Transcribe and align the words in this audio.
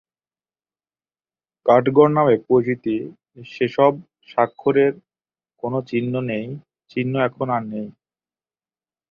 কাঠগড় 1.65 2.11
নামে 2.15 2.35
পরিচিত 2.47 2.85
সেসব 3.45 3.93
স্মারকের 4.29 4.77
কোনো 5.63 5.77
চিহ্ন 6.91 7.13
এখন 7.27 7.47
আর 7.55 7.63
নেই। 7.71 7.87